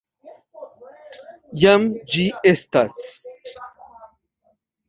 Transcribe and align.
Jam 1.63 1.85
ĝi 2.15 2.25
estas. 2.55 3.07